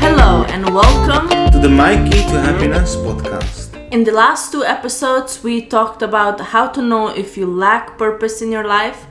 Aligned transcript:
Hello 0.00 0.44
and 0.44 0.68
welcome. 0.74 1.28
to 1.52 1.58
the 1.58 1.68
My 1.68 1.96
Key 2.08 2.22
to 2.30 2.40
Happiness 2.40 2.96
podcast. 2.96 3.74
In 3.90 4.04
the 4.04 4.12
last 4.12 4.52
two 4.52 4.64
episodes, 4.64 5.42
we 5.42 5.62
talked 5.66 6.02
about 6.02 6.40
how 6.40 6.68
to 6.68 6.82
know 6.82 7.08
if 7.08 7.36
you 7.36 7.46
lack 7.46 7.98
purpose 7.98 8.42
in 8.42 8.52
your 8.52 8.64
life, 8.64 9.06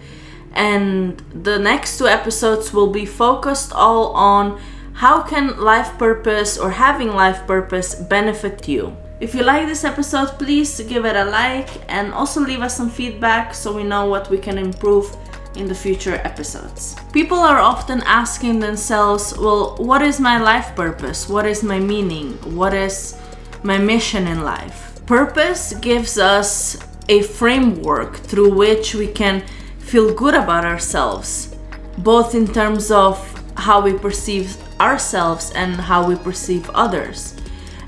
and 0.54 1.22
the 1.44 1.60
next 1.60 1.98
two 1.98 2.08
episodes 2.08 2.74
will 2.74 2.92
be 2.92 3.06
focused 3.06 3.74
all 3.74 4.14
on 4.14 4.60
how 4.94 5.22
can 5.22 5.58
life 5.60 5.98
purpose 5.98 6.58
or 6.58 6.72
having 6.72 7.14
life 7.14 7.46
purpose 7.46 7.96
benefit 7.96 8.68
you. 8.68 8.96
If 9.20 9.34
you 9.34 9.44
like 9.44 9.68
this 9.68 9.84
episode, 9.84 10.38
please 10.38 10.80
give 10.82 11.06
it 11.06 11.16
a 11.16 11.26
like 11.26 11.70
and 11.88 12.14
also 12.14 12.40
leave 12.40 12.62
us 12.62 12.78
some 12.78 12.90
feedback 12.90 13.54
so 13.54 13.74
we 13.74 13.84
know 13.84 14.06
what 14.06 14.30
we 14.30 14.38
can 14.38 14.58
improve 14.58 15.16
in 15.58 15.68
the 15.68 15.76
future 15.76 16.16
episodes. 16.24 16.96
People 17.12 17.40
are 17.40 17.60
often 17.60 18.02
asking 18.04 18.60
themselves, 18.60 19.38
well, 19.38 19.76
what 19.78 20.02
is 20.02 20.20
my 20.20 20.38
life 20.38 20.76
purpose? 20.76 21.28
What 21.28 21.46
is 21.46 21.64
my 21.64 21.80
meaning? 21.80 22.34
What 22.56 22.74
is 22.74 23.20
my 23.64 23.78
mission 23.78 24.28
in 24.28 24.44
life? 24.44 25.00
Purpose 25.06 25.74
gives 25.74 26.18
us 26.18 26.78
a 27.10 27.24
framework 27.24 28.16
through 28.18 28.54
which 28.54 28.94
we 28.94 29.08
can 29.08 29.44
feel 29.80 30.14
good 30.14 30.36
about 30.36 30.66
ourselves, 30.66 31.56
both 31.98 32.36
in 32.36 32.48
terms 32.48 32.92
of 32.92 33.18
how 33.56 33.82
we 33.82 33.94
perceive 33.94 34.56
ourselves 34.80 35.52
and 35.52 35.76
how 35.76 36.08
we 36.08 36.16
perceive 36.16 36.70
others. 36.72 37.36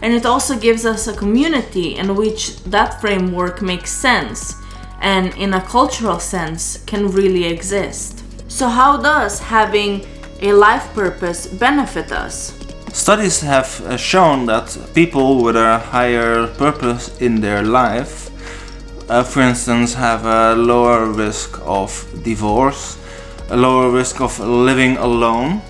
And 0.02 0.14
it 0.14 0.26
also 0.26 0.58
gives 0.58 0.86
us 0.86 1.08
a 1.08 1.16
community 1.16 1.96
in 1.96 2.16
which 2.16 2.64
that 2.64 3.02
framework 3.02 3.62
makes 3.62 3.92
sense 3.92 4.56
and, 5.02 5.34
in 5.36 5.54
a 5.54 5.62
cultural 5.62 6.20
sense, 6.20 6.84
can 6.86 7.08
really 7.08 7.46
exist. 7.46 8.24
So, 8.48 8.68
how 8.68 8.98
does 8.98 9.40
having 9.40 10.06
a 10.42 10.54
life 10.54 10.94
purpose 10.94 11.48
benefit 11.48 12.12
us? 12.12 12.54
Studies 12.94 13.42
have 13.42 13.82
uh, 13.82 13.98
shown 13.98 14.48
that 14.48 14.76
people 14.96 15.44
with 15.44 15.56
a 15.56 15.78
higher 15.78 16.48
purpose 16.48 17.22
in 17.22 17.40
their 17.40 17.62
life, 17.62 18.32
uh, 19.10 19.24
for 19.24 19.42
instance, 19.42 19.94
have 19.94 20.26
a 20.26 20.56
lower 20.56 21.06
risk 21.06 21.60
of 21.66 21.92
divorce, 22.24 22.98
a 23.50 23.58
lower 23.58 23.90
risk 23.92 24.22
of 24.22 24.40
living 24.40 24.98
alone, 24.98 25.62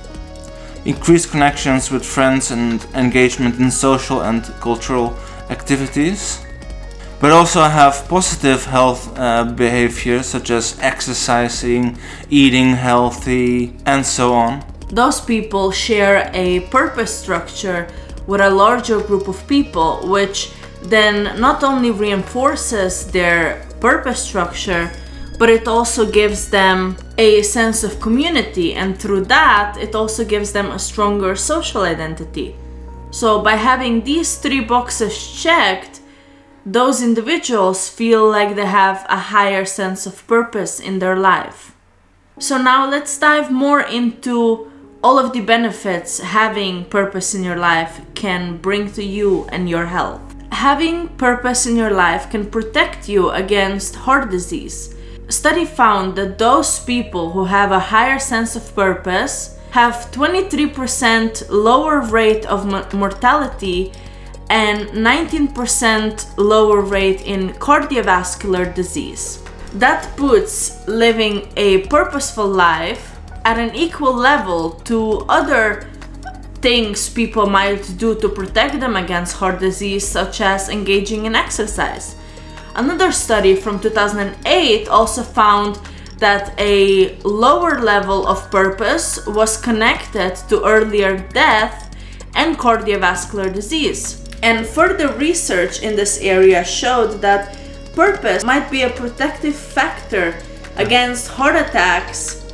increased 0.85 1.31
connections 1.31 1.91
with 1.91 2.05
friends, 2.05 2.51
and 2.51 2.85
engagement 2.95 3.59
in 3.59 3.69
social 3.69 4.21
and 4.21 4.43
cultural 4.61 5.13
activities. 5.49 6.39
But 7.21 7.31
also 7.31 7.61
have 7.63 8.07
positive 8.07 8.65
health 8.65 9.17
uh, 9.17 9.43
behaviors 9.43 10.25
such 10.25 10.49
as 10.51 10.77
exercising, 10.79 11.97
eating 12.29 12.75
healthy, 12.75 13.73
and 13.85 14.05
so 14.05 14.33
on. 14.33 14.63
those 14.91 15.21
people 15.21 15.71
share 15.71 16.31
a 16.33 16.61
purpose 16.71 17.13
structure 17.23 17.87
with 18.25 18.41
a 18.41 18.49
larger 18.49 18.99
group 18.99 19.27
of 19.27 19.47
people, 19.47 20.07
which 20.07 20.51
then 20.81 21.39
not 21.39 21.63
only 21.63 21.91
reinforces 21.91 23.11
their 23.11 23.67
purpose 23.79 24.21
structure, 24.21 24.89
but 25.37 25.49
it 25.49 25.67
also 25.67 26.09
gives 26.09 26.49
them 26.49 26.97
a 27.17 27.41
sense 27.43 27.83
of 27.83 27.99
community, 28.01 28.73
and 28.73 28.97
through 28.99 29.25
that, 29.25 29.77
it 29.77 29.95
also 29.95 30.25
gives 30.25 30.51
them 30.51 30.71
a 30.71 30.79
stronger 30.79 31.35
social 31.35 31.83
identity. 31.83 32.55
So, 33.11 33.41
by 33.41 33.55
having 33.55 34.03
these 34.03 34.37
three 34.37 34.61
boxes 34.61 35.15
checked, 35.43 35.98
those 36.73 37.01
individuals 37.01 37.89
feel 37.89 38.29
like 38.29 38.55
they 38.55 38.65
have 38.65 39.03
a 39.09 39.17
higher 39.33 39.65
sense 39.65 40.05
of 40.05 40.25
purpose 40.27 40.79
in 40.79 40.99
their 40.99 41.15
life. 41.15 41.75
So 42.37 42.61
now 42.61 42.87
let's 42.87 43.17
dive 43.17 43.51
more 43.51 43.81
into 43.81 44.71
all 45.03 45.17
of 45.17 45.33
the 45.33 45.41
benefits 45.41 46.19
having 46.19 46.85
purpose 46.85 47.33
in 47.33 47.43
your 47.43 47.55
life 47.55 48.01
can 48.13 48.57
bring 48.57 48.91
to 48.91 49.03
you 49.03 49.45
and 49.51 49.67
your 49.67 49.87
health. 49.87 50.21
Having 50.51 51.09
purpose 51.17 51.65
in 51.65 51.75
your 51.75 51.89
life 51.89 52.29
can 52.29 52.45
protect 52.45 53.09
you 53.09 53.29
against 53.31 53.95
heart 53.95 54.29
disease. 54.29 54.95
A 55.27 55.31
study 55.31 55.65
found 55.65 56.15
that 56.17 56.37
those 56.37 56.79
people 56.79 57.31
who 57.31 57.45
have 57.45 57.71
a 57.71 57.79
higher 57.79 58.19
sense 58.19 58.55
of 58.55 58.75
purpose 58.75 59.57
have 59.71 60.11
23% 60.11 61.49
lower 61.49 62.01
rate 62.01 62.45
of 62.45 62.65
mo- 62.65 62.85
mortality 62.93 63.91
and 64.49 64.89
19% 64.89 66.37
lower 66.37 66.81
rate 66.81 67.21
in 67.21 67.49
cardiovascular 67.53 68.73
disease. 68.73 69.43
That 69.73 70.15
puts 70.17 70.87
living 70.87 71.51
a 71.55 71.87
purposeful 71.87 72.47
life 72.47 73.17
at 73.45 73.59
an 73.59 73.75
equal 73.75 74.13
level 74.13 74.71
to 74.85 75.25
other 75.29 75.87
things 76.61 77.07
people 77.09 77.45
might 77.45 77.97
do 77.97 78.15
to 78.19 78.27
protect 78.27 78.79
them 78.79 78.95
against 78.95 79.37
heart 79.37 79.59
disease, 79.59 80.05
such 80.05 80.41
as 80.41 80.69
engaging 80.69 81.25
in 81.25 81.35
exercise. 81.35 82.15
Another 82.75 83.11
study 83.11 83.55
from 83.55 83.79
2008 83.79 84.87
also 84.87 85.23
found 85.23 85.79
that 86.17 86.53
a 86.57 87.15
lower 87.23 87.79
level 87.79 88.27
of 88.27 88.51
purpose 88.51 89.25
was 89.25 89.57
connected 89.57 90.35
to 90.49 90.63
earlier 90.65 91.17
death 91.29 91.95
and 92.35 92.57
cardiovascular 92.57 93.53
disease. 93.53 94.28
And 94.41 94.65
further 94.65 95.11
research 95.13 95.81
in 95.81 95.95
this 95.95 96.19
area 96.21 96.63
showed 96.63 97.21
that 97.21 97.57
purpose 97.93 98.43
might 98.43 98.71
be 98.71 98.83
a 98.83 98.89
protective 98.89 99.55
factor 99.55 100.41
against 100.77 101.27
heart 101.27 101.55
attacks 101.55 102.45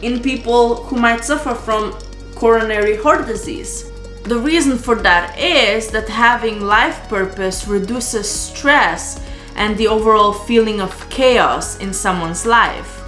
in 0.00 0.22
people 0.22 0.76
who 0.84 0.96
might 0.96 1.24
suffer 1.24 1.54
from 1.54 1.92
coronary 2.34 2.96
heart 2.96 3.26
disease. 3.26 3.90
The 4.24 4.38
reason 4.38 4.78
for 4.78 4.94
that 4.96 5.38
is 5.38 5.90
that 5.90 6.08
having 6.08 6.62
life 6.62 7.08
purpose 7.10 7.68
reduces 7.68 8.28
stress 8.28 9.20
and 9.54 9.76
the 9.76 9.86
overall 9.86 10.32
feeling 10.32 10.80
of 10.80 11.08
chaos 11.10 11.78
in 11.78 11.92
someone's 11.92 12.46
life. 12.46 13.02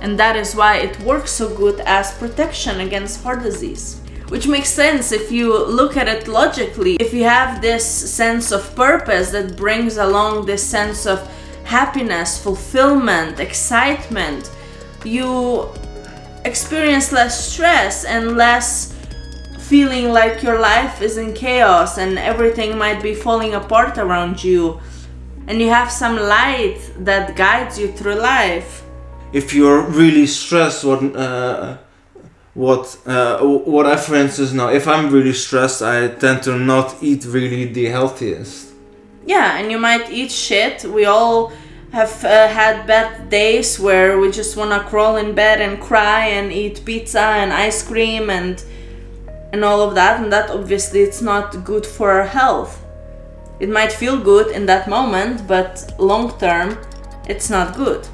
And 0.00 0.18
that 0.18 0.34
is 0.34 0.56
why 0.56 0.78
it 0.78 0.98
works 1.00 1.30
so 1.30 1.54
good 1.54 1.78
as 1.80 2.18
protection 2.18 2.80
against 2.80 3.22
heart 3.22 3.44
disease. 3.44 4.01
Which 4.28 4.46
makes 4.46 4.70
sense 4.70 5.12
if 5.12 5.30
you 5.30 5.66
look 5.66 5.96
at 5.96 6.08
it 6.08 6.26
logically. 6.26 6.96
If 6.96 7.12
you 7.12 7.24
have 7.24 7.60
this 7.60 7.84
sense 7.84 8.50
of 8.50 8.74
purpose 8.74 9.30
that 9.30 9.56
brings 9.56 9.98
along 9.98 10.46
this 10.46 10.62
sense 10.66 11.06
of 11.06 11.18
happiness, 11.64 12.42
fulfillment, 12.42 13.40
excitement, 13.40 14.50
you 15.04 15.68
experience 16.44 17.12
less 17.12 17.52
stress 17.52 18.04
and 18.04 18.36
less 18.36 18.94
feeling 19.58 20.12
like 20.12 20.42
your 20.42 20.58
life 20.58 21.00
is 21.00 21.16
in 21.16 21.32
chaos 21.34 21.98
and 21.98 22.18
everything 22.18 22.76
might 22.76 23.02
be 23.02 23.14
falling 23.14 23.54
apart 23.54 23.98
around 23.98 24.42
you. 24.42 24.80
And 25.46 25.60
you 25.60 25.68
have 25.68 25.90
some 25.90 26.16
light 26.16 26.78
that 27.00 27.36
guides 27.36 27.78
you 27.78 27.88
through 27.92 28.16
life. 28.16 28.82
if 29.32 29.54
you're 29.54 29.80
really 29.80 30.26
stressed 30.26 30.84
what 30.84 31.00
uh, 31.16 31.78
what 32.54 32.98
uh, 33.06 33.38
what 33.40 33.86
I 33.86 33.96
for 33.96 34.14
instance 34.14 34.52
know 34.52 34.68
if 34.68 34.86
I'm 34.86 35.10
really 35.10 35.32
stressed 35.32 35.80
I 35.82 36.08
tend 36.08 36.42
to 36.42 36.58
not 36.58 36.96
eat 37.02 37.24
really 37.24 37.64
the 37.64 37.86
healthiest 37.86 38.72
Yeah, 39.24 39.58
and 39.58 39.70
you 39.70 39.78
might 39.78 40.10
eat 40.10 40.32
shit. 40.32 40.84
We 40.84 41.04
all 41.06 41.52
have 41.92 42.24
uh, 42.24 42.48
had 42.48 42.86
bad 42.86 43.28
days 43.30 43.78
where 43.78 44.18
we 44.18 44.30
just 44.30 44.56
want 44.56 44.70
to 44.72 44.88
crawl 44.88 45.16
in 45.16 45.34
bed 45.34 45.60
and 45.60 45.80
cry 45.80 46.26
and 46.26 46.50
eat 46.52 46.84
pizza 46.84 47.20
and 47.20 47.52
ice 47.52 47.86
cream 47.86 48.30
and 48.30 48.64
and 49.52 49.62
all 49.64 49.80
of 49.82 49.94
that 49.94 50.20
and 50.20 50.32
that 50.32 50.50
obviously 50.50 51.00
it's 51.00 51.20
not 51.22 51.64
good 51.64 51.86
for 51.86 52.10
our 52.10 52.26
health. 52.26 52.84
It 53.60 53.68
might 53.68 53.92
feel 53.92 54.18
good 54.18 54.50
in 54.50 54.66
that 54.66 54.88
moment, 54.88 55.46
but 55.46 55.94
long 55.98 56.36
term 56.38 56.78
it's 57.28 57.50
not 57.50 57.76
good. 57.76 58.08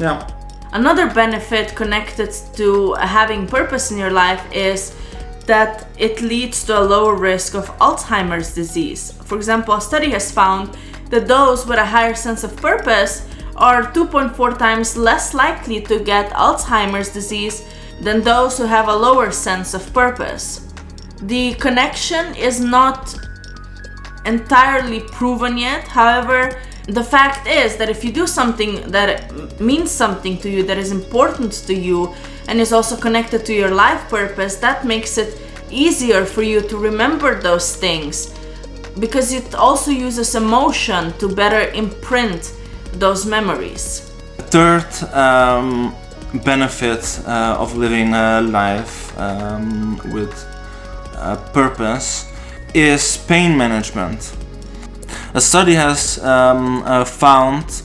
yeah 0.00 0.33
Another 0.74 1.08
benefit 1.08 1.76
connected 1.76 2.34
to 2.54 2.94
having 2.94 3.46
purpose 3.46 3.92
in 3.92 3.96
your 3.96 4.10
life 4.10 4.44
is 4.52 4.92
that 5.46 5.86
it 5.96 6.20
leads 6.20 6.64
to 6.64 6.76
a 6.76 6.82
lower 6.82 7.14
risk 7.14 7.54
of 7.54 7.70
Alzheimer's 7.78 8.52
disease. 8.52 9.12
For 9.24 9.36
example, 9.36 9.74
a 9.74 9.80
study 9.80 10.10
has 10.10 10.32
found 10.32 10.76
that 11.10 11.28
those 11.28 11.64
with 11.64 11.78
a 11.78 11.86
higher 11.86 12.14
sense 12.16 12.42
of 12.42 12.56
purpose 12.56 13.24
are 13.54 13.84
2.4 13.92 14.58
times 14.58 14.96
less 14.96 15.32
likely 15.32 15.80
to 15.82 16.00
get 16.00 16.32
Alzheimer's 16.32 17.12
disease 17.12 17.64
than 18.00 18.22
those 18.22 18.58
who 18.58 18.64
have 18.64 18.88
a 18.88 18.96
lower 18.96 19.30
sense 19.30 19.74
of 19.74 19.92
purpose. 19.94 20.72
The 21.22 21.54
connection 21.54 22.34
is 22.34 22.58
not 22.58 23.14
entirely 24.26 25.00
proven 25.00 25.56
yet. 25.56 25.86
However, 25.86 26.60
the 26.86 27.02
fact 27.02 27.46
is 27.46 27.76
that 27.76 27.88
if 27.88 28.04
you 28.04 28.12
do 28.12 28.26
something 28.26 28.90
that 28.90 29.32
means 29.60 29.90
something 29.90 30.36
to 30.38 30.50
you, 30.50 30.62
that 30.64 30.78
is 30.78 30.92
important 30.92 31.52
to 31.66 31.74
you, 31.74 32.14
and 32.48 32.60
is 32.60 32.72
also 32.72 32.96
connected 32.96 33.46
to 33.46 33.54
your 33.54 33.70
life 33.70 34.08
purpose, 34.08 34.56
that 34.56 34.84
makes 34.84 35.16
it 35.16 35.40
easier 35.70 36.24
for 36.24 36.42
you 36.42 36.60
to 36.60 36.76
remember 36.76 37.40
those 37.40 37.74
things 37.76 38.34
because 39.00 39.32
it 39.32 39.54
also 39.54 39.90
uses 39.90 40.34
emotion 40.34 41.12
to 41.18 41.28
better 41.28 41.70
imprint 41.72 42.52
those 42.92 43.26
memories. 43.26 44.10
third 44.50 44.86
um, 45.12 45.92
benefit 46.44 47.20
uh, 47.26 47.56
of 47.58 47.74
living 47.76 48.14
a 48.14 48.40
life 48.40 49.18
um, 49.18 49.98
with 50.12 50.32
a 51.16 51.36
purpose 51.52 52.30
is 52.72 53.16
pain 53.26 53.56
management. 53.56 54.32
A 55.36 55.40
study 55.40 55.74
has 55.74 56.22
um, 56.22 56.84
uh, 56.84 57.04
found 57.04 57.82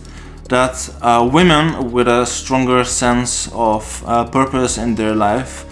that 0.49 0.87
uh, 1.01 1.27
women 1.33 1.91
with 1.91 2.07
a 2.07 2.23
stronger 2.23 2.83
sense 2.83 3.51
of 3.53 4.03
uh, 4.05 4.23
purpose 4.25 4.77
in 4.77 4.93
their 4.93 5.15
life 5.15 5.65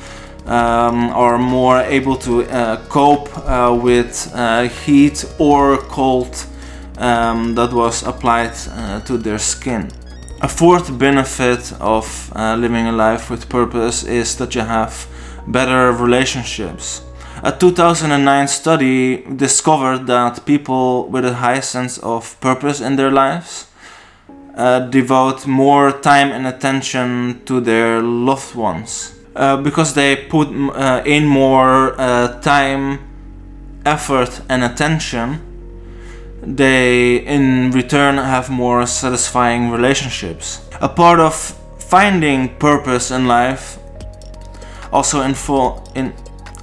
um, 0.47 1.11
are 1.11 1.37
more 1.37 1.81
able 1.81 2.15
to 2.15 2.45
uh, 2.45 2.83
cope 2.87 3.29
uh, 3.37 3.77
with 3.79 4.31
uh, 4.33 4.63
heat 4.63 5.23
or 5.37 5.77
cold 5.77 6.47
um, 6.97 7.53
that 7.53 7.71
was 7.71 8.01
applied 8.01 8.55
to 9.05 9.15
their 9.15 9.37
skin. 9.37 9.91
A 10.41 10.47
fourth 10.47 10.97
benefit 10.97 11.73
of 11.79 12.31
living 12.35 12.87
a 12.87 12.91
life 12.91 13.29
with 13.29 13.49
purpose 13.49 14.03
is 14.03 14.35
that 14.37 14.55
you 14.55 14.61
have 14.61 15.07
better 15.45 15.91
relationships. 15.91 17.03
A 17.43 17.51
2009 17.51 18.47
study 18.47 19.23
discovered 19.35 20.07
that 20.07 20.43
people 20.45 21.07
with 21.07 21.23
a 21.23 21.35
high 21.35 21.59
sense 21.59 21.99
of 21.99 22.39
purpose 22.41 22.81
in 22.81 22.95
their 22.95 23.11
lives 23.11 23.67
uh, 24.55 24.79
devote 24.79 25.45
more 25.45 25.91
time 25.91 26.31
and 26.31 26.47
attention 26.47 27.41
to 27.45 27.59
their 27.59 28.01
loved 28.01 28.55
ones 28.55 29.13
uh, 29.35 29.55
because 29.57 29.93
they 29.93 30.15
put 30.15 30.47
uh, 30.47 31.03
in 31.05 31.27
more 31.27 31.93
uh, 32.01 32.41
time, 32.41 32.99
effort, 33.85 34.41
and 34.49 34.63
attention. 34.63 35.39
They, 36.41 37.17
in 37.17 37.69
return, 37.71 38.17
have 38.17 38.49
more 38.49 38.87
satisfying 38.87 39.69
relationships. 39.69 40.67
A 40.81 40.89
part 40.89 41.19
of 41.19 41.35
finding 41.77 42.55
purpose 42.57 43.11
in 43.11 43.27
life 43.27 43.77
also 44.91 45.21
info- 45.21 45.83
in 45.93 46.13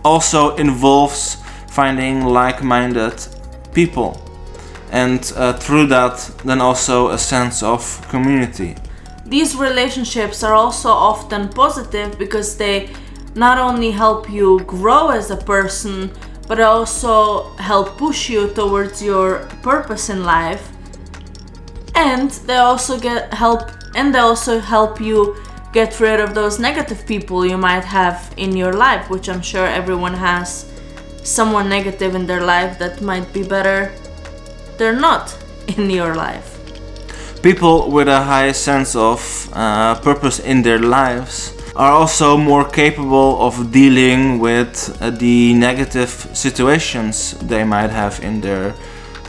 also 0.04 0.56
involves 0.56 1.36
finding 1.68 2.24
like-minded 2.24 3.14
people. 3.72 4.20
And 4.90 5.32
uh, 5.36 5.54
through 5.54 5.86
that 5.88 6.30
then 6.44 6.60
also 6.60 7.08
a 7.10 7.18
sense 7.18 7.62
of 7.62 8.06
community. 8.08 8.76
These 9.26 9.56
relationships 9.56 10.42
are 10.42 10.54
also 10.54 10.90
often 10.90 11.48
positive 11.48 12.18
because 12.18 12.56
they 12.56 12.90
not 13.34 13.58
only 13.58 13.90
help 13.90 14.30
you 14.30 14.60
grow 14.60 15.08
as 15.08 15.30
a 15.30 15.36
person 15.36 16.12
but 16.46 16.60
also 16.60 17.54
help 17.56 17.96
push 17.96 18.28
you 18.28 18.48
towards 18.48 19.02
your 19.02 19.48
purpose 19.62 20.10
in 20.10 20.24
life. 20.24 20.70
And 21.94 22.30
they 22.46 22.56
also 22.56 22.98
get 22.98 23.32
help 23.32 23.70
and 23.94 24.14
they 24.14 24.18
also 24.18 24.58
help 24.58 25.00
you 25.00 25.36
get 25.74 26.00
rid 26.00 26.20
of 26.20 26.34
those 26.34 26.58
negative 26.58 27.04
people 27.06 27.44
you 27.44 27.58
might 27.58 27.84
have 27.84 28.32
in 28.36 28.56
your 28.56 28.72
life 28.72 29.10
which 29.10 29.28
i'm 29.28 29.42
sure 29.42 29.66
everyone 29.66 30.14
has 30.14 30.72
someone 31.22 31.68
negative 31.68 32.14
in 32.14 32.26
their 32.26 32.44
life 32.44 32.78
that 32.78 33.02
might 33.02 33.30
be 33.32 33.42
better 33.42 33.92
they're 34.78 35.00
not 35.08 35.36
in 35.76 35.90
your 35.90 36.14
life 36.14 36.48
people 37.42 37.90
with 37.90 38.08
a 38.08 38.22
high 38.22 38.52
sense 38.52 38.96
of 38.96 39.20
uh, 39.52 39.94
purpose 40.00 40.38
in 40.38 40.62
their 40.62 40.78
lives 40.78 41.52
are 41.76 41.90
also 41.90 42.36
more 42.36 42.64
capable 42.64 43.40
of 43.42 43.72
dealing 43.72 44.38
with 44.38 44.96
uh, 45.02 45.10
the 45.10 45.54
negative 45.54 46.08
situations 46.32 47.32
they 47.40 47.64
might 47.64 47.90
have 47.90 48.22
in 48.22 48.40
their 48.40 48.74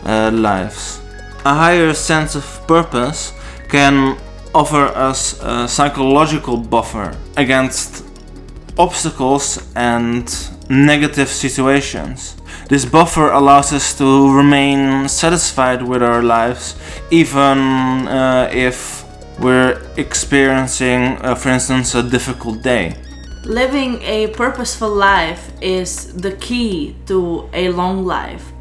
uh, 0.05 0.29
lives. 0.31 1.01
A 1.43 1.55
higher 1.55 1.93
sense 1.93 2.35
of 2.35 2.45
purpose 2.67 3.33
can 3.67 4.17
offer 4.55 4.85
us 4.95 5.37
a 5.43 5.67
psychological 5.67 6.55
buffer 6.55 7.13
against 7.35 8.05
obstacles 8.77 9.59
and 9.75 10.25
negative 10.69 11.27
situations. 11.27 12.37
This 12.69 12.85
buffer 12.85 13.31
allows 13.31 13.73
us 13.73 13.97
to 13.97 14.33
remain 14.33 15.09
satisfied 15.09 15.83
with 15.83 16.01
our 16.01 16.23
lives, 16.23 16.75
even 17.11 18.07
uh, 18.07 18.49
if 18.53 19.03
we're 19.39 19.81
experiencing, 19.97 21.17
uh, 21.21 21.35
for 21.35 21.49
instance, 21.49 21.93
a 21.93 22.01
difficult 22.01 22.63
day. 22.63 22.95
Living 23.43 24.01
a 24.03 24.27
purposeful 24.27 24.89
life 24.89 25.51
is 25.61 26.13
the 26.13 26.31
key 26.31 26.95
to 27.07 27.49
a 27.53 27.69
long 27.69 28.05
life. 28.05 28.54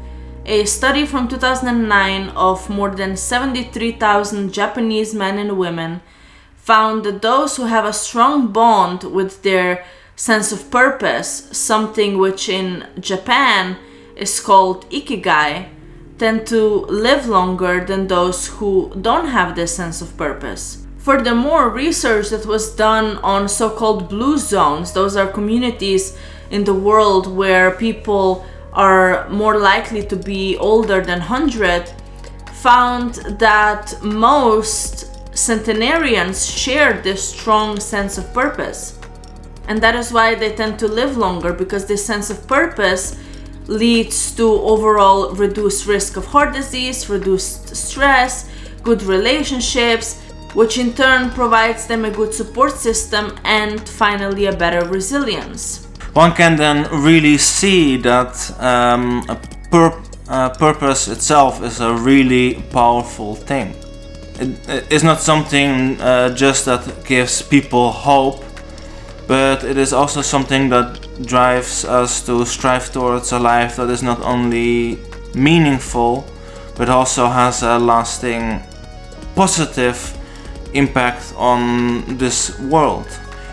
A 0.47 0.65
study 0.65 1.07
from 1.07 1.27
2009 1.27 2.29
of 2.29 2.69
more 2.69 2.91
than 2.91 3.17
73,000 3.17 4.53
Japanese 4.53 5.15
men 5.15 5.39
and 5.39 5.57
women 5.57 6.01
found 6.55 7.03
that 7.03 7.23
those 7.23 7.57
who 7.57 7.63
have 7.63 7.83
a 7.83 7.91
strong 7.91 8.51
bond 8.51 9.05
with 9.05 9.41
their 9.41 9.83
sense 10.15 10.51
of 10.51 10.69
purpose, 10.69 11.49
something 11.51 12.19
which 12.19 12.47
in 12.47 12.85
Japan 12.99 13.77
is 14.15 14.39
called 14.39 14.87
ikigai 14.91 15.69
tend 16.19 16.45
to 16.47 16.85
live 16.85 17.27
longer 17.27 17.83
than 17.83 18.07
those 18.07 18.47
who 18.47 18.93
don't 19.01 19.29
have 19.29 19.55
this 19.55 19.75
sense 19.75 19.99
of 19.99 20.15
purpose. 20.15 20.85
Furthermore, 20.99 21.69
research 21.69 22.29
that 22.29 22.45
was 22.45 22.75
done 22.75 23.17
on 23.17 23.49
so 23.49 23.71
called 23.71 24.09
blue 24.09 24.37
zones, 24.37 24.93
those 24.93 25.15
are 25.15 25.27
communities 25.27 26.15
in 26.51 26.65
the 26.65 26.73
world 26.73 27.25
where 27.35 27.71
people 27.71 28.45
are 28.75 29.27
more 29.29 29.57
likely 29.57 30.05
to 30.05 30.15
be 30.15 30.57
older 30.57 31.01
than 31.01 31.19
100, 31.19 31.91
found 32.61 33.15
that 33.39 33.95
most 34.03 35.11
centenarians 35.35 36.45
share 36.49 37.01
this 37.01 37.29
strong 37.29 37.79
sense 37.79 38.17
of 38.17 38.33
purpose. 38.33 38.99
And 39.67 39.81
that 39.81 39.95
is 39.95 40.11
why 40.11 40.35
they 40.35 40.55
tend 40.55 40.77
to 40.79 40.87
live 40.87 41.17
longer 41.17 41.51
because 41.51 41.85
this 41.85 42.05
sense 42.05 42.29
of 42.29 42.47
purpose 42.47 43.17
leads 43.67 44.35
to 44.35 44.43
overall 44.43 45.33
reduced 45.33 45.87
risk 45.87 46.17
of 46.17 46.25
heart 46.25 46.53
disease, 46.53 47.09
reduced 47.09 47.75
stress, 47.75 48.49
good 48.83 49.01
relationships, 49.03 50.21
which 50.53 50.77
in 50.77 50.93
turn 50.93 51.31
provides 51.31 51.87
them 51.87 52.05
a 52.05 52.11
good 52.11 52.33
support 52.33 52.73
system 52.73 53.37
and 53.43 53.87
finally 53.89 54.45
a 54.45 54.55
better 54.55 54.87
resilience. 54.87 55.84
One 56.15 56.31
can 56.31 56.55
then 56.55 56.87
really 57.03 57.37
see 57.37 57.97
that 57.97 58.59
um, 58.61 59.25
pur- 59.69 60.01
uh, 60.29 60.49
purpose 60.51 61.09
itself 61.09 61.61
is 61.61 61.81
a 61.81 61.93
really 61.93 62.63
powerful 62.71 63.35
thing. 63.35 63.75
It 64.39 64.89
is 64.89 65.03
not 65.03 65.19
something 65.19 65.99
uh, 65.99 66.33
just 66.33 66.63
that 66.65 67.03
gives 67.03 67.41
people 67.41 67.91
hope, 67.91 68.45
but 69.27 69.65
it 69.65 69.77
is 69.77 69.91
also 69.91 70.21
something 70.21 70.69
that 70.69 71.05
drives 71.25 71.83
us 71.83 72.25
to 72.27 72.45
strive 72.45 72.93
towards 72.93 73.33
a 73.33 73.39
life 73.39 73.75
that 73.75 73.89
is 73.89 74.01
not 74.01 74.21
only 74.21 74.97
meaningful 75.33 76.25
but 76.77 76.89
also 76.89 77.27
has 77.27 77.61
a 77.61 77.77
lasting 77.77 78.61
positive 79.35 80.17
impact 80.73 81.33
on 81.35 82.17
this 82.17 82.57
world 82.59 83.07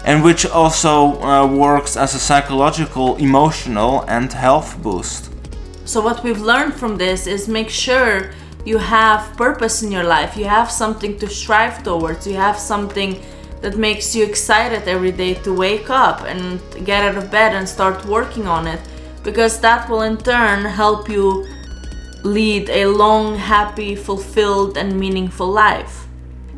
and 0.05 0.23
which 0.23 0.47
also 0.47 1.21
uh, 1.23 1.47
works 1.47 1.97
as 1.97 2.15
a 2.15 2.19
psychological, 2.19 3.17
emotional, 3.17 4.05
and 4.09 4.33
health 4.33 4.83
boost. 4.83 5.31
So, 5.85 6.01
what 6.01 6.23
we've 6.25 6.41
learned 6.41 6.75
from 6.75 6.97
this 6.97 7.27
is 7.27 7.49
make 7.49 7.71
sure 7.71 8.31
you 8.65 8.79
have 8.79 9.37
purpose 9.37 9.83
in 9.83 9.91
your 9.91 10.05
life, 10.05 10.37
you 10.37 10.45
have 10.45 10.71
something 10.71 11.19
to 11.19 11.29
strive 11.29 11.83
towards, 11.83 12.27
you 12.27 12.35
have 12.35 12.59
something 12.59 13.21
that 13.61 13.77
makes 13.77 14.15
you 14.15 14.25
excited 14.25 14.89
every 14.89 15.13
day 15.13 15.35
to 15.35 15.53
wake 15.53 15.89
up 15.91 16.23
and 16.23 16.61
get 16.85 17.05
out 17.05 17.17
of 17.17 17.31
bed 17.31 17.55
and 17.55 17.69
start 17.69 18.05
working 18.07 18.47
on 18.47 18.67
it 18.67 18.81
because 19.23 19.61
that 19.61 19.89
will 19.89 20.03
in 20.03 20.17
turn 20.17 20.65
help 20.65 21.09
you 21.09 21.47
lead 22.25 22.69
a 22.71 22.87
long, 22.87 23.37
happy, 23.37 23.95
fulfilled, 23.95 24.77
and 24.77 24.99
meaningful 24.99 25.49
life. 25.49 26.07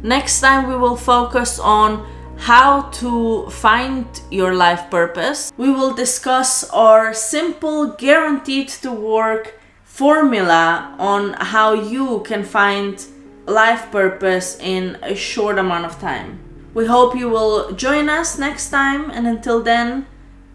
Next 0.03 0.41
time, 0.41 0.69
we 0.69 0.77
will 0.77 0.97
focus 0.97 1.59
on 1.59 2.07
how 2.39 2.83
to 2.91 3.49
find 3.51 4.07
your 4.31 4.55
life 4.55 4.91
purpose. 4.91 5.53
We 5.57 5.71
will 5.71 5.95
discuss 5.95 6.69
our 6.71 7.15
simple, 7.15 7.89
guaranteed 7.89 8.69
to 8.83 8.93
work 8.93 9.59
formula 9.85 10.95
on 10.99 11.35
how 11.35 11.73
you 11.75 12.21
can 12.27 12.45
find 12.45 13.05
life 13.47 13.91
purpose 13.93 14.59
in 14.59 14.99
a 15.03 15.15
short 15.15 15.59
amount 15.59 15.85
of 15.85 16.01
time. 16.01 16.41
We 16.75 16.87
hope 16.87 17.15
you 17.15 17.29
will 17.29 17.73
join 17.73 18.09
us 18.09 18.39
next 18.39 18.71
time, 18.71 19.11
and 19.11 19.27
until 19.27 19.63
then, 19.63 20.07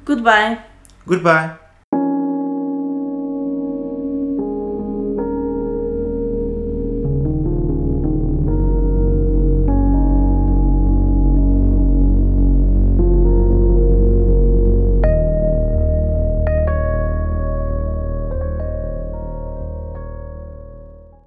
goodbye. 0.03 0.59
Goodbye. 1.05 1.57